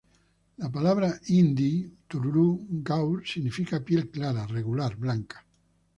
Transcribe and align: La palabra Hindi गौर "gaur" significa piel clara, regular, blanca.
La 0.61 0.69
palabra 0.77 1.09
Hindi 1.33 1.67
गौर 2.15 2.45
"gaur" 2.89 3.13
significa 3.35 3.83
piel 3.91 4.05
clara, 4.17 4.47
regular, 4.55 4.93
blanca. 5.05 5.45